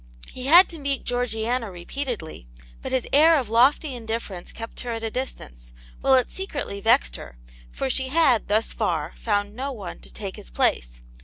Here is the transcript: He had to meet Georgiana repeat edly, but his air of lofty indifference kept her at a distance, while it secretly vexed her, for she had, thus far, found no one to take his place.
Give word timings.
He 0.31 0.47
had 0.47 0.67
to 0.69 0.79
meet 0.79 1.03
Georgiana 1.03 1.69
repeat 1.69 2.07
edly, 2.07 2.47
but 2.81 2.91
his 2.91 3.05
air 3.13 3.37
of 3.37 3.49
lofty 3.49 3.93
indifference 3.93 4.51
kept 4.51 4.79
her 4.79 4.89
at 4.93 5.03
a 5.03 5.11
distance, 5.11 5.73
while 5.99 6.15
it 6.15 6.31
secretly 6.31 6.81
vexed 6.81 7.17
her, 7.17 7.37
for 7.71 7.87
she 7.87 8.07
had, 8.07 8.47
thus 8.47 8.73
far, 8.73 9.13
found 9.15 9.53
no 9.55 9.71
one 9.71 9.99
to 9.99 10.11
take 10.11 10.37
his 10.37 10.49
place. 10.49 11.03